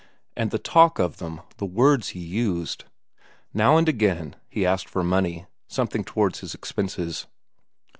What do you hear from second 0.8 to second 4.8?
of them, the words he used. Now and again he